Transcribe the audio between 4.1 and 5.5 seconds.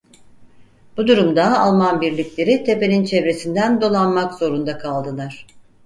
zorunda kaldılar.